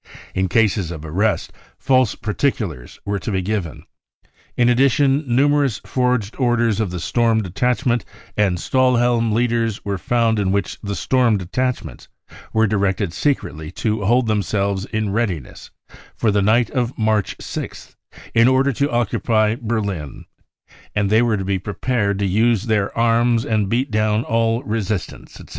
In 0.33 0.49
cases 0.49 0.89
of 0.89 1.05
arrest, 1.05 1.53
false 1.77 2.15
particulars 2.15 2.99
were 3.05 3.19
to 3.19 3.29
be 3.31 3.43
given. 3.43 3.83
In 4.57 4.67
addition, 4.67 5.23
numerous 5.27 5.77
forged 5.85 6.35
orders 6.39 6.79
of 6.79 6.89
the 6.89 6.99
Storm 6.99 7.43
Detachment 7.43 8.03
and 8.35 8.57
Stahihelm 8.57 9.31
leaders 9.31 9.85
were 9.85 9.99
found 9.99 10.39
in 10.39 10.51
which 10.51 10.79
the 10.81 10.95
Storm 10.95 11.37
Detachments 11.37 12.07
were 12.51 12.65
directed 12.65 13.13
secretly 13.13 13.69
to 13.73 14.03
hold 14.03 14.25
themselves 14.25 14.85
in 14.85 15.11
readiness 15.11 15.69
for 16.15 16.31
the 16.31 16.41
night 16.41 16.71
of 16.71 16.97
March 16.97 17.35
6 17.39 17.85
th, 18.11 18.31
in 18.33 18.47
order 18.47 18.71
to 18.73 18.89
occupy 18.89 19.53
Berlin, 19.53 20.25
and 20.95 21.11
they 21.11 21.21
were 21.21 21.37
to 21.37 21.45
he 21.45 21.59
prepared 21.59 22.17
to 22.17 22.25
use 22.25 22.63
their 22.65 22.97
arms 22.97 23.45
and 23.45 23.69
beat 23.69 23.91
down 23.91 24.23
all 24.23 24.63
resistance, 24.63 25.33
etc.'' 25.39 25.49